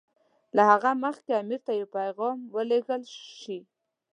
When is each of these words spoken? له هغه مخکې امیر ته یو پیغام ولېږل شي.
له 0.55 0.61
هغه 0.71 0.91
مخکې 1.03 1.31
امیر 1.41 1.61
ته 1.67 1.71
یو 1.79 1.87
پیغام 1.97 2.37
ولېږل 2.55 3.03
شي. 3.39 3.59